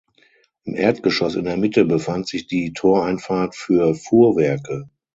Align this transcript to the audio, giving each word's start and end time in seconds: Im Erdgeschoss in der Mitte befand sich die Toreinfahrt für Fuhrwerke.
Im 0.63 0.73
Erdgeschoss 0.75 1.35
in 1.35 1.43
der 1.45 1.57
Mitte 1.57 1.85
befand 1.85 2.27
sich 2.27 2.47
die 2.47 2.73
Toreinfahrt 2.73 3.55
für 3.55 3.93
Fuhrwerke. 3.93 4.89